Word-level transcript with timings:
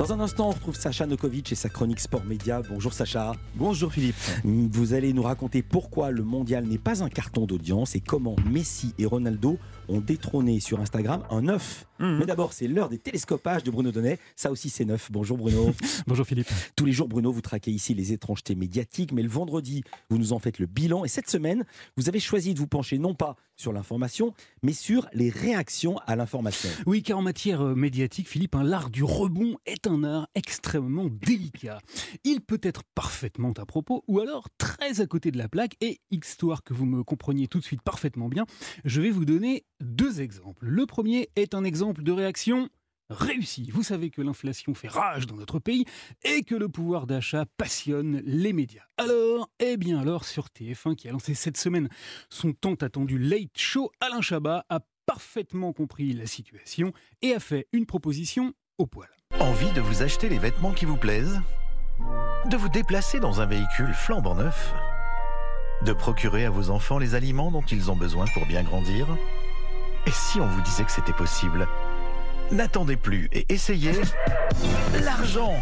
Dans 0.00 0.14
un 0.14 0.20
instant, 0.20 0.48
on 0.48 0.52
retrouve 0.52 0.76
Sacha 0.76 1.04
Nokovic 1.04 1.52
et 1.52 1.54
sa 1.54 1.68
chronique 1.68 2.00
Sport 2.00 2.24
Média. 2.24 2.62
Bonjour 2.70 2.94
Sacha. 2.94 3.32
Bonjour 3.54 3.92
Philippe. 3.92 4.16
Vous 4.44 4.94
allez 4.94 5.12
nous 5.12 5.20
raconter 5.20 5.62
pourquoi 5.62 6.10
le 6.10 6.22
mondial 6.22 6.64
n'est 6.64 6.78
pas 6.78 7.04
un 7.04 7.10
carton 7.10 7.44
d'audience 7.44 7.94
et 7.96 8.00
comment 8.00 8.34
Messi 8.50 8.94
et 8.98 9.04
Ronaldo 9.04 9.58
ont 9.90 10.00
détrôné 10.00 10.58
sur 10.58 10.80
Instagram 10.80 11.22
un 11.30 11.48
œuf. 11.48 11.84
Mhm. 12.00 12.18
Mais 12.18 12.26
d'abord, 12.26 12.52
c'est 12.52 12.66
l'heure 12.66 12.88
des 12.88 12.98
télescopages 12.98 13.62
de 13.62 13.70
Bruno 13.70 13.92
Donnet. 13.92 14.18
Ça 14.34 14.50
aussi, 14.50 14.70
c'est 14.70 14.84
neuf. 14.84 15.10
Bonjour 15.12 15.36
Bruno. 15.36 15.72
Bonjour 16.06 16.26
Philippe. 16.26 16.48
Tous 16.74 16.86
les 16.86 16.92
jours, 16.92 17.08
Bruno, 17.08 17.30
vous 17.30 17.42
traquez 17.42 17.70
ici 17.70 17.94
les 17.94 18.12
étrangetés 18.12 18.54
médiatiques, 18.54 19.12
mais 19.12 19.22
le 19.22 19.28
vendredi, 19.28 19.84
vous 20.08 20.18
nous 20.18 20.32
en 20.32 20.38
faites 20.38 20.58
le 20.58 20.66
bilan. 20.66 21.04
Et 21.04 21.08
cette 21.08 21.28
semaine, 21.28 21.64
vous 21.96 22.08
avez 22.08 22.18
choisi 22.18 22.54
de 22.54 22.58
vous 22.58 22.66
pencher 22.66 22.98
non 22.98 23.14
pas 23.14 23.36
sur 23.56 23.72
l'information, 23.74 24.32
mais 24.62 24.72
sur 24.72 25.06
les 25.12 25.28
réactions 25.28 25.98
à 26.06 26.16
l'information. 26.16 26.70
Oui, 26.86 27.02
car 27.02 27.18
en 27.18 27.22
matière 27.22 27.60
euh, 27.60 27.74
médiatique, 27.74 28.26
Philippe, 28.26 28.54
un 28.54 28.62
l'art 28.62 28.88
du 28.88 29.04
rebond 29.04 29.58
est 29.66 29.86
un 29.86 30.02
art 30.02 30.28
extrêmement 30.34 31.08
délicat. 31.10 31.78
Il 32.24 32.40
peut 32.40 32.60
être 32.62 32.82
parfaitement 32.94 33.52
à 33.58 33.66
propos 33.66 34.02
ou 34.08 34.20
alors 34.20 34.48
très 34.56 35.02
à 35.02 35.06
côté 35.06 35.30
de 35.30 35.36
la 35.36 35.48
plaque. 35.48 35.76
Et 35.82 36.00
histoire 36.10 36.62
que 36.62 36.72
vous 36.72 36.86
me 36.86 37.04
compreniez 37.04 37.48
tout 37.48 37.58
de 37.58 37.64
suite 37.64 37.82
parfaitement 37.82 38.28
bien, 38.28 38.46
je 38.86 39.02
vais 39.02 39.10
vous 39.10 39.26
donner 39.26 39.64
deux 39.80 40.22
exemples. 40.22 40.66
Le 40.66 40.86
premier 40.86 41.28
est 41.36 41.54
un 41.54 41.64
exemple 41.64 41.89
de 41.92 42.12
réaction 42.12 42.68
réussie. 43.10 43.70
Vous 43.72 43.82
savez 43.82 44.10
que 44.10 44.22
l'inflation 44.22 44.74
fait 44.74 44.88
rage 44.88 45.26
dans 45.26 45.36
notre 45.36 45.58
pays 45.58 45.84
et 46.22 46.42
que 46.42 46.54
le 46.54 46.68
pouvoir 46.68 47.06
d'achat 47.06 47.44
passionne 47.56 48.22
les 48.24 48.52
médias. 48.52 48.84
Alors, 48.96 49.50
eh 49.58 49.76
bien 49.76 49.98
alors, 49.98 50.24
sur 50.24 50.46
TF1 50.46 50.94
qui 50.94 51.08
a 51.08 51.12
lancé 51.12 51.34
cette 51.34 51.56
semaine 51.56 51.88
son 52.28 52.52
tant 52.52 52.74
attendu 52.74 53.18
Late 53.18 53.58
Show, 53.58 53.90
Alain 54.00 54.20
Chabat 54.20 54.64
a 54.68 54.80
parfaitement 55.06 55.72
compris 55.72 56.12
la 56.12 56.26
situation 56.26 56.92
et 57.20 57.34
a 57.34 57.40
fait 57.40 57.66
une 57.72 57.86
proposition 57.86 58.54
au 58.78 58.86
poil. 58.86 59.08
Envie 59.40 59.72
de 59.72 59.80
vous 59.80 60.02
acheter 60.02 60.28
les 60.28 60.38
vêtements 60.38 60.72
qui 60.72 60.84
vous 60.84 60.96
plaisent? 60.96 61.40
De 62.48 62.56
vous 62.56 62.68
déplacer 62.68 63.20
dans 63.20 63.40
un 63.40 63.46
véhicule 63.46 63.92
flambant 63.92 64.34
neuf? 64.34 64.72
De 65.84 65.92
procurer 65.92 66.44
à 66.44 66.50
vos 66.50 66.70
enfants 66.70 66.98
les 66.98 67.14
aliments 67.14 67.50
dont 67.50 67.62
ils 67.62 67.90
ont 67.90 67.96
besoin 67.96 68.26
pour 68.34 68.46
bien 68.46 68.62
grandir? 68.62 69.06
Et 70.06 70.10
si 70.10 70.40
on 70.40 70.46
vous 70.46 70.62
disait 70.62 70.84
que 70.84 70.92
c'était 70.92 71.12
possible? 71.12 71.66
N'attendez 72.52 72.96
plus 72.96 73.28
et 73.32 73.46
essayez 73.48 73.92
l'argent 75.04 75.54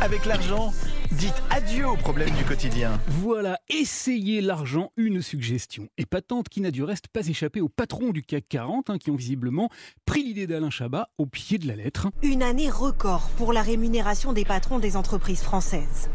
Avec 0.00 0.26
l'argent, 0.26 0.72
dites 1.12 1.40
adieu 1.48 1.86
aux 1.86 1.96
problèmes 1.96 2.34
du 2.34 2.44
quotidien. 2.44 3.00
Voilà, 3.06 3.60
essayez 3.68 4.40
l'argent, 4.40 4.90
une 4.96 5.22
suggestion 5.22 5.88
épatante 5.96 6.48
qui 6.48 6.60
n'a 6.60 6.72
du 6.72 6.82
reste 6.82 7.06
pas 7.06 7.28
échappé 7.28 7.60
aux 7.60 7.68
patrons 7.68 8.10
du 8.10 8.24
CAC 8.24 8.48
40 8.48 8.90
hein, 8.90 8.98
qui 8.98 9.12
ont 9.12 9.16
visiblement 9.16 9.70
pris 10.06 10.24
l'idée 10.24 10.48
d'Alain 10.48 10.70
Chabat 10.70 11.08
au 11.18 11.26
pied 11.26 11.58
de 11.58 11.68
la 11.68 11.76
lettre. 11.76 12.08
Une 12.24 12.42
année 12.42 12.68
record 12.68 13.30
pour 13.36 13.52
la 13.52 13.62
rémunération 13.62 14.32
des 14.32 14.44
patrons 14.44 14.80
des 14.80 14.96
entreprises 14.96 15.42
françaises. 15.42 16.10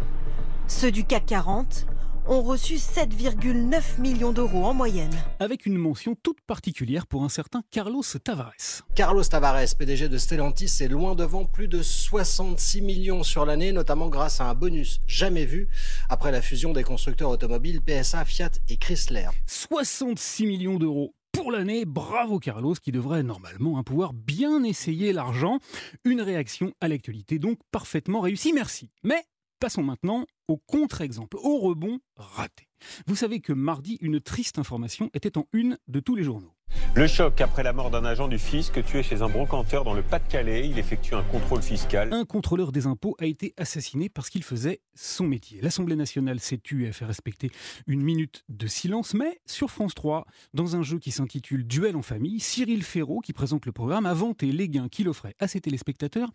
Ceux 0.67 0.91
du 0.91 1.05
CAC 1.05 1.27
40 1.27 1.85
ont 2.27 2.41
reçu 2.41 2.75
7,9 2.75 3.99
millions 3.99 4.31
d'euros 4.31 4.65
en 4.65 4.73
moyenne. 4.73 5.13
Avec 5.39 5.65
une 5.65 5.77
mention 5.77 6.15
toute 6.21 6.41
particulière 6.41 7.07
pour 7.07 7.23
un 7.23 7.29
certain 7.29 7.63
Carlos 7.71 8.03
Tavares. 8.23 8.83
Carlos 8.95 9.23
Tavares, 9.23 9.75
PDG 9.77 10.09
de 10.09 10.17
Stellantis, 10.17 10.77
est 10.81 10.87
loin 10.87 11.15
devant 11.15 11.45
plus 11.45 11.67
de 11.67 11.81
66 11.81 12.81
millions 12.81 13.23
sur 13.23 13.45
l'année, 13.45 13.71
notamment 13.71 14.09
grâce 14.09 14.41
à 14.41 14.45
un 14.45 14.53
bonus 14.53 14.99
jamais 15.07 15.45
vu 15.45 15.67
après 16.09 16.31
la 16.31 16.41
fusion 16.41 16.73
des 16.73 16.83
constructeurs 16.83 17.29
automobiles 17.29 17.81
PSA, 17.81 18.25
Fiat 18.25 18.51
et 18.69 18.77
Chrysler. 18.77 19.27
66 19.47 20.45
millions 20.45 20.77
d'euros 20.77 21.13
pour 21.33 21.51
l'année. 21.51 21.83
Bravo 21.83 22.39
Carlos 22.39 22.75
qui 22.75 22.91
devrait 22.91 23.23
normalement 23.23 23.77
hein, 23.77 23.83
pouvoir 23.83 24.13
bien 24.13 24.63
essayer 24.63 25.11
l'argent. 25.11 25.59
Une 26.05 26.21
réaction 26.21 26.73
à 26.79 26.87
l'actualité 26.87 27.39
donc 27.39 27.57
parfaitement 27.71 28.21
réussie. 28.21 28.53
Merci. 28.53 28.89
Mais 29.03 29.23
passons 29.63 29.81
maintenant 29.81 30.25
au 30.49 30.57
contre-exemple, 30.57 31.37
au 31.37 31.57
rebond 31.57 31.99
raté. 32.17 32.67
Vous 33.07 33.15
savez 33.15 33.39
que 33.39 33.53
mardi, 33.53 33.97
une 34.01 34.19
triste 34.19 34.59
information 34.59 35.09
était 35.13 35.37
en 35.37 35.45
une 35.53 35.77
de 35.87 36.01
tous 36.01 36.15
les 36.15 36.23
journaux. 36.23 36.51
Le 36.95 37.07
choc 37.07 37.39
après 37.39 37.63
la 37.63 37.71
mort 37.71 37.89
d'un 37.89 38.03
agent 38.03 38.27
du 38.27 38.37
fisc 38.37 38.83
tué 38.83 39.03
chez 39.03 39.21
un 39.21 39.29
brocanteur 39.29 39.85
dans 39.85 39.93
le 39.93 40.03
Pas-de-Calais. 40.03 40.67
Il 40.67 40.77
effectue 40.77 41.15
un 41.15 41.23
contrôle 41.23 41.61
fiscal. 41.61 42.11
Un 42.11 42.25
contrôleur 42.25 42.73
des 42.73 42.87
impôts 42.87 43.15
a 43.19 43.25
été 43.25 43.53
assassiné 43.55 44.09
parce 44.09 44.29
qu'il 44.29 44.43
faisait 44.43 44.81
son 44.95 45.27
métier. 45.27 45.61
L'Assemblée 45.61 45.95
nationale 45.95 46.41
s'est 46.41 46.57
tue 46.57 46.83
et 46.83 46.89
a 46.89 46.91
fait 46.91 47.05
respecter 47.05 47.49
une 47.87 48.01
minute 48.01 48.43
de 48.49 48.67
silence, 48.67 49.13
mais 49.13 49.39
sur 49.45 49.71
France 49.71 49.95
3, 49.95 50.25
dans 50.53 50.75
un 50.75 50.83
jeu 50.83 50.99
qui 50.99 51.11
s'intitule 51.11 51.65
Duel 51.65 51.95
en 51.95 52.01
famille, 52.01 52.41
Cyril 52.41 52.83
Ferraud, 52.83 53.21
qui 53.21 53.31
présente 53.31 53.65
le 53.65 53.71
programme, 53.71 54.05
a 54.07 54.13
vanté 54.13 54.51
les 54.51 54.67
gains 54.67 54.89
qu'il 54.89 55.07
offrait 55.07 55.35
à 55.39 55.47
ses 55.47 55.61
téléspectateurs 55.61 56.31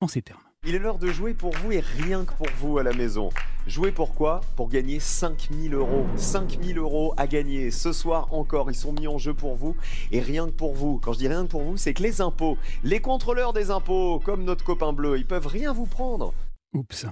en 0.00 0.08
ces 0.08 0.22
termes. 0.22 0.42
Il 0.68 0.74
est 0.74 0.80
l'heure 0.80 0.98
de 0.98 1.06
jouer 1.12 1.32
pour 1.32 1.52
vous 1.52 1.70
et 1.70 1.78
rien 1.78 2.24
que 2.24 2.32
pour 2.32 2.48
vous 2.58 2.78
à 2.78 2.82
la 2.82 2.92
maison. 2.92 3.28
Jouer 3.68 3.92
pourquoi 3.92 4.40
Pour 4.56 4.68
gagner 4.68 4.98
5000 4.98 5.72
euros. 5.74 6.04
5000 6.16 6.76
euros 6.76 7.14
à 7.16 7.28
gagner. 7.28 7.70
Ce 7.70 7.92
soir 7.92 8.34
encore, 8.34 8.68
ils 8.68 8.74
sont 8.74 8.92
mis 8.92 9.06
en 9.06 9.16
jeu 9.16 9.32
pour 9.32 9.54
vous 9.54 9.76
et 10.10 10.18
rien 10.18 10.46
que 10.46 10.50
pour 10.50 10.74
vous. 10.74 10.98
Quand 10.98 11.12
je 11.12 11.18
dis 11.18 11.28
rien 11.28 11.44
que 11.44 11.50
pour 11.50 11.62
vous, 11.62 11.76
c'est 11.76 11.94
que 11.94 12.02
les 12.02 12.20
impôts, 12.20 12.58
les 12.82 12.98
contrôleurs 12.98 13.52
des 13.52 13.70
impôts, 13.70 14.18
comme 14.18 14.42
notre 14.42 14.64
copain 14.64 14.92
bleu, 14.92 15.16
ils 15.18 15.26
peuvent 15.26 15.46
rien 15.46 15.72
vous 15.72 15.86
prendre. 15.86 16.34
Oups. 16.72 17.06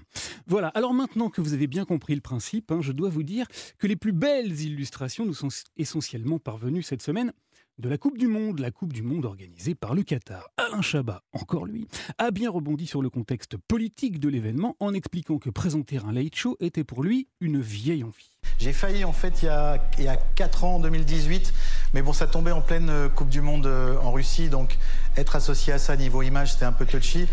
Voilà, 0.49 0.69
alors 0.69 0.93
maintenant 0.93 1.31
que 1.31 1.41
vous 1.41 1.55
avez 1.55 1.69
bien 1.69 1.85
compris 1.85 2.17
le 2.17 2.21
principe, 2.21 2.73
hein, 2.73 2.81
je 2.81 2.91
dois 2.91 3.09
vous 3.09 3.23
dire 3.23 3.47
que 3.79 3.87
les 3.87 3.95
plus 3.95 4.13
belles 4.13 4.61
illustrations 4.63 5.25
nous 5.25 5.33
sont 5.33 5.49
essentiellement 5.77 6.41
parvenues 6.41 6.83
cette 6.83 7.03
semaine 7.03 7.33
de 7.79 7.89
la 7.89 7.99
Coupe 7.99 8.19
du 8.19 8.29
Monde, 8.29 8.61
la 8.61 8.71
Coupe 8.71 8.93
du 8.93 9.03
Monde 9.03 9.25
organisée 9.25 9.75
par 9.75 9.95
le 9.95 10.03
Qatar. 10.03 10.49
Alain 10.57 10.81
Chabat, 10.81 11.23
encore 11.33 11.67
lui, 11.67 11.89
a 12.19 12.31
bien 12.31 12.51
rebondi 12.51 12.87
sur 12.87 13.03
le 13.03 13.11
contexte 13.11 13.57
politique 13.57 14.21
de 14.21 14.29
l'événement 14.29 14.77
en 14.79 14.95
expliquant 14.95 15.39
que 15.39 15.51
présenter 15.51 15.99
un 15.99 16.13
late 16.13 16.35
était 16.61 16.85
pour 16.85 17.03
lui 17.03 17.29
une 17.41 17.61
vieille 17.61 18.05
envie. 18.05 18.31
J'ai 18.59 18.73
failli 18.73 19.05
en 19.05 19.13
fait 19.13 19.43
il 19.43 19.47
y, 19.47 19.49
a, 19.49 19.79
il 19.99 20.05
y 20.05 20.09
a 20.09 20.17
4 20.17 20.65
ans, 20.65 20.77
en 20.77 20.81
2018, 20.81 21.53
mais 21.95 22.03
bon, 22.03 22.13
ça 22.13 22.27
tombait 22.27 22.53
en 22.53 22.61
pleine 22.61 22.91
euh, 22.91 23.09
Coupe 23.09 23.29
du 23.29 23.41
Monde 23.41 23.67
euh, 23.67 23.97
en 23.99 24.13
Russie, 24.13 24.49
donc 24.49 24.79
être 25.17 25.35
associé 25.37 25.73
à 25.73 25.79
ça 25.79 25.97
niveau 25.97 26.23
image, 26.23 26.53
c'était 26.53 26.65
un 26.65 26.73
peu 26.73 26.87
touchy. 26.87 27.27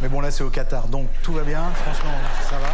Mais 0.00 0.08
bon, 0.08 0.20
là, 0.20 0.30
c'est 0.30 0.44
au 0.44 0.50
Qatar, 0.50 0.88
donc 0.88 1.08
tout 1.22 1.32
va 1.32 1.42
bien, 1.42 1.70
franchement, 1.70 2.14
ça 2.48 2.58
va. 2.58 2.72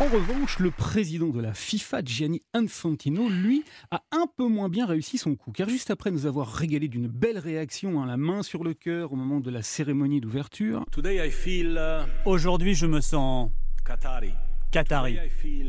En 0.00 0.06
revanche, 0.06 0.58
le 0.58 0.72
président 0.72 1.28
de 1.28 1.40
la 1.40 1.54
FIFA, 1.54 2.00
Gianni 2.04 2.42
Infantino, 2.52 3.28
lui, 3.28 3.62
a 3.92 4.02
un 4.10 4.26
peu 4.36 4.48
moins 4.48 4.68
bien 4.68 4.86
réussi 4.86 5.18
son 5.18 5.36
coup. 5.36 5.52
Car 5.52 5.68
juste 5.68 5.88
après 5.88 6.10
nous 6.10 6.26
avoir 6.26 6.48
régalé 6.48 6.88
d'une 6.88 7.06
belle 7.06 7.38
réaction, 7.38 8.02
hein, 8.02 8.06
la 8.06 8.16
main 8.16 8.42
sur 8.42 8.64
le 8.64 8.74
cœur 8.74 9.12
au 9.12 9.16
moment 9.16 9.38
de 9.38 9.52
la 9.52 9.62
cérémonie 9.62 10.20
d'ouverture, 10.20 10.84
Aujourd'hui, 12.24 12.74
je 12.74 12.86
me 12.86 13.00
sens 13.00 13.50
Qatari. 14.72 15.16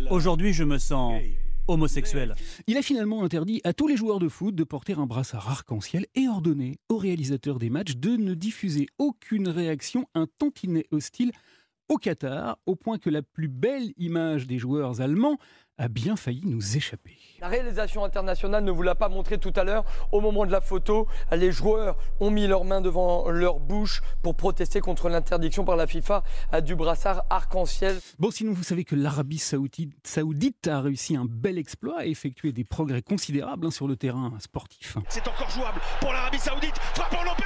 Aujourd'hui, 0.09 0.53
je 0.53 0.63
me 0.63 0.79
sens 0.79 1.21
homosexuel. 1.67 2.33
il 2.65 2.77
a 2.77 2.81
finalement 2.81 3.23
interdit 3.23 3.61
à 3.63 3.73
tous 3.73 3.87
les 3.87 3.97
joueurs 3.97 4.19
de 4.19 4.27
foot 4.27 4.55
de 4.55 4.63
porter 4.63 4.93
un 4.93 5.05
brassard 5.05 5.49
arc-en-ciel 5.49 6.05
et 6.15 6.27
ordonné 6.27 6.79
aux 6.89 6.97
réalisateurs 6.97 7.59
des 7.59 7.69
matchs 7.69 7.95
de 7.95 8.15
ne 8.17 8.33
diffuser 8.33 8.87
aucune 8.97 9.47
réaction 9.47 10.07
un 10.15 10.27
tantinet 10.39 10.85
hostile 10.91 11.31
au 11.89 11.97
Qatar, 11.97 12.57
au 12.65 12.75
point 12.75 12.97
que 12.97 13.09
la 13.09 13.21
plus 13.21 13.47
belle 13.47 13.93
image 13.97 14.47
des 14.47 14.57
joueurs 14.57 15.01
allemands 15.01 15.37
a 15.77 15.87
bien 15.87 16.15
failli 16.15 16.41
nous 16.45 16.77
échapper. 16.77 17.17
La 17.41 17.49
réalisation 17.49 18.05
internationale 18.05 18.63
ne 18.63 18.71
vous 18.71 18.81
l'a 18.81 18.95
pas 18.95 19.09
montré 19.09 19.37
tout 19.37 19.51
à 19.55 19.63
l'heure. 19.63 19.83
Au 20.11 20.21
moment 20.21 20.45
de 20.45 20.51
la 20.51 20.61
photo, 20.61 21.07
les 21.31 21.51
joueurs 21.51 21.97
ont 22.21 22.31
mis 22.31 22.47
leurs 22.47 22.63
mains 22.63 22.79
devant 22.81 23.29
leur 23.29 23.59
bouche 23.59 24.01
pour 24.21 24.35
protester 24.35 24.79
contre 24.79 25.09
l'interdiction 25.09 25.65
par 25.65 25.75
la 25.75 25.85
FIFA 25.85 26.23
du 26.63 26.75
brassard 26.75 27.25
arc-en-ciel. 27.29 27.99
Bon, 28.19 28.31
sinon, 28.31 28.53
vous 28.53 28.63
savez 28.63 28.85
que 28.85 28.95
l'Arabie 28.95 29.37
saoudite, 29.37 30.67
a 30.67 30.81
réussi 30.81 31.15
un 31.15 31.25
bel 31.25 31.57
exploit 31.57 32.05
et 32.05 32.09
effectué 32.09 32.53
des 32.53 32.63
progrès 32.63 33.01
considérables 33.01 33.67
hein, 33.67 33.71
sur 33.71 33.87
le 33.87 33.97
terrain 33.97 34.33
sportif. 34.39 34.97
C'est 35.09 35.27
encore 35.27 35.49
jouable 35.49 35.81
pour 35.99 36.13
l'Arabie 36.13 36.39
Saoudite. 36.39 36.77
Frappe 36.93 37.13
en 37.13 37.23
lopé 37.23 37.43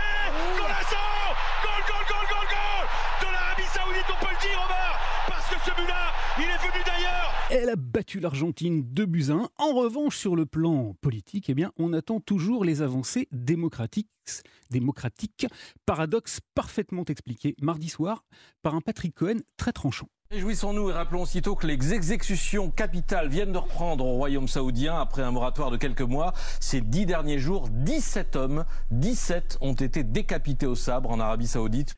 Parce 5.28 5.50
que 5.50 5.56
ce 5.66 5.76
but-là, 5.76 6.14
il 6.38 6.44
est 6.44 6.58
venu 6.58 6.82
d'ailleurs 6.86 7.34
Elle 7.52 7.70
a 7.70 7.76
battu 7.76 8.22
l'Argentine 8.22 8.84
2 8.84 9.06
buts 9.06 9.26
à 9.30 9.34
1. 9.34 9.50
En 9.58 9.74
revanche, 9.74 10.18
sur 10.18 10.38
le 10.38 10.46
plan 10.46 10.96
politique, 11.02 11.50
eh 11.50 11.54
bien, 11.54 11.74
on 11.78 11.92
attend 11.92 12.22
toujours 12.22 12.64
les 12.64 12.82
avancées 12.82 13.28
démocratiques. 13.34 14.08
démocratiques. 14.70 15.46
Paradoxe 15.86 16.40
parfaitement 16.56 17.04
expliqué 17.06 17.56
mardi 17.62 17.90
soir 17.90 18.24
par 18.62 18.76
un 18.76 18.82
Patrick 18.82 19.14
Cohen 19.14 19.40
très 19.58 19.74
tranchant. 19.74 20.08
Réjouissons-nous 20.32 20.92
et 20.92 20.94
rappelons 20.94 21.24
aussitôt 21.24 21.56
que 21.56 21.68
les 21.68 21.94
exécutions 21.94 22.70
capitales 22.70 23.28
viennent 23.28 23.52
de 23.52 23.58
reprendre 23.58 24.06
au 24.06 24.14
royaume 24.14 24.48
saoudien 24.48 24.96
après 25.02 25.24
un 25.24 25.32
moratoire 25.32 25.72
de 25.72 25.78
quelques 25.78 26.02
mois. 26.02 26.34
Ces 26.62 26.80
dix 26.80 27.06
derniers 27.06 27.40
jours, 27.40 27.68
17 27.70 28.36
hommes, 28.38 28.64
17 28.92 29.58
ont 29.60 29.74
été 29.74 30.04
décapités 30.04 30.68
au 30.68 30.76
sabre 30.76 31.10
en 31.10 31.20
Arabie 31.20 31.48
saoudite. 31.48 31.96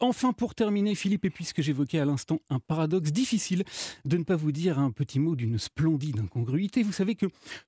Enfin 0.00 0.32
pour 0.32 0.54
terminer, 0.54 0.94
Philippe, 0.94 1.26
et 1.26 1.30
puisque 1.30 1.60
j'évoquais 1.60 1.98
à 1.98 2.04
l'instant 2.04 2.40
un 2.48 2.58
paradoxe 2.58 3.12
difficile 3.12 3.64
de 4.04 4.16
ne 4.16 4.24
pas 4.24 4.36
vous 4.36 4.52
dire 4.52 4.78
un 4.78 4.90
petit 4.90 5.18
mot 5.18 5.36
d'une 5.36 5.58
splendide 5.58 6.20
incongruité, 6.20 6.82
vous 6.82 6.92
savez 6.92 7.14
que 7.14 7.26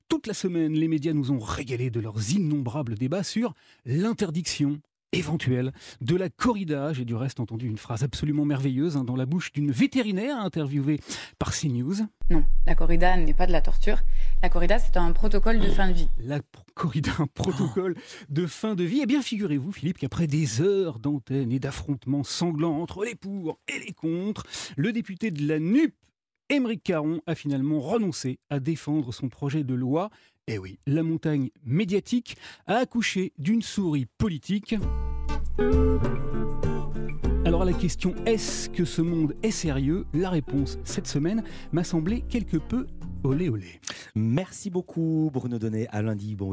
toute 0.09 0.27
la 0.27 0.35
semaine, 0.35 0.73
les 0.73 0.89
médias 0.89 1.13
nous 1.13 1.31
ont 1.31 1.39
régalé 1.39 1.91
de 1.91 2.01
leurs 2.01 2.31
innombrables 2.31 2.95
débats 2.95 3.25
sur 3.25 3.55
l'interdiction 3.85 4.81
éventuelle 5.13 5.73
de 6.01 6.17
la 6.17 6.29
corrida. 6.29 6.93
J'ai 6.93 7.05
du 7.05 7.15
reste 7.15 7.41
entendu 7.41 7.67
une 7.67 7.77
phrase 7.77 8.03
absolument 8.03 8.45
merveilleuse 8.45 8.97
hein, 8.97 9.05
dans 9.05 9.17
la 9.17 9.27
bouche 9.27 9.53
d'une 9.53 9.71
vétérinaire 9.71 10.39
interviewée 10.39 11.01
par 11.39 11.53
CNews. 11.53 11.97
Non, 12.31 12.45
la 12.67 12.75
corrida 12.75 13.17
n'est 13.17 13.35
pas 13.35 13.47
de 13.47 13.53
la 13.53 13.61
torture. 13.61 13.99
La 14.43 14.49
corrida, 14.49 14.79
c'est 14.79 14.97
un 14.97 15.13
protocole 15.13 15.61
de 15.61 15.69
fin 15.69 15.89
de 15.89 15.93
vie. 15.93 16.09
La 16.19 16.41
corrida, 16.75 17.13
un 17.19 17.27
protocole 17.27 17.95
de 18.31 18.47
fin 18.47 18.75
de 18.75 18.85
vie. 18.85 19.01
Eh 19.03 19.07
bien, 19.07 19.23
figurez-vous, 19.23 19.73
Philippe, 19.73 19.99
qu'après 19.99 20.27
des 20.27 20.61
heures 20.61 20.99
d'antenne 20.99 21.53
et 21.53 21.59
d'affrontements 21.59 22.25
sanglants 22.25 22.81
entre 22.81 23.05
les 23.05 23.15
pour 23.15 23.59
et 23.69 23.79
les 23.79 23.93
contre, 23.93 24.45
le 24.77 24.93
député 24.93 25.31
de 25.31 25.47
la 25.47 25.59
NUP, 25.59 25.95
Émeric 26.49 26.83
Caron, 26.83 27.21
a 27.27 27.35
finalement 27.35 27.81
renoncé 27.81 28.39
à 28.51 28.61
défendre 28.61 29.13
son 29.13 29.29
projet 29.29 29.65
de 29.65 29.75
loi. 29.75 30.11
Eh 30.49 30.59
oui, 30.59 30.81
la 30.89 31.05
montagne 31.05 31.51
médiatique 31.65 32.37
a 32.67 32.79
accouché 32.79 33.33
d'une 33.39 33.63
souris 33.63 34.07
politique. 34.19 34.75
Alors 37.45 37.63
à 37.63 37.65
la 37.65 37.73
question 37.73 38.13
est-ce 38.27 38.69
que 38.69 38.85
ce 38.85 39.03
monde 39.03 39.37
est 39.45 39.53
sérieux? 39.53 40.05
La 40.13 40.31
réponse 40.31 40.81
cette 40.83 41.07
semaine 41.07 41.45
m'a 41.71 41.85
semblé 41.85 42.23
quelque 42.23 42.57
peu 42.57 42.89
olé 43.23 43.51
olé. 43.51 43.81
Merci 44.17 44.69
beaucoup 44.69 45.31
Bruno 45.33 45.61
Donnet. 45.61 45.87
À 45.93 46.03
lundi. 46.03 46.35
Bon 46.35 46.51